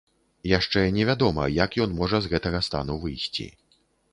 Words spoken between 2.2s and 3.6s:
з гэтага стану выйсці.